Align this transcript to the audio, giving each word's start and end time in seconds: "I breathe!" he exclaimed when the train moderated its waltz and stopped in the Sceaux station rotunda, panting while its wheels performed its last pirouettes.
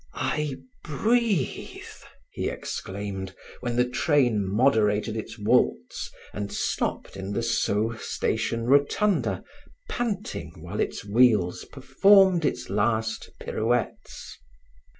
"I 0.15 0.55
breathe!" 0.83 1.77
he 2.31 2.49
exclaimed 2.49 3.35
when 3.59 3.75
the 3.75 3.87
train 3.87 4.43
moderated 4.51 5.15
its 5.15 5.37
waltz 5.37 6.09
and 6.33 6.51
stopped 6.51 7.15
in 7.15 7.33
the 7.33 7.43
Sceaux 7.43 7.97
station 7.97 8.65
rotunda, 8.65 9.43
panting 9.87 10.53
while 10.59 10.79
its 10.79 11.05
wheels 11.05 11.65
performed 11.65 12.45
its 12.45 12.67
last 12.67 13.29
pirouettes. 13.39 14.39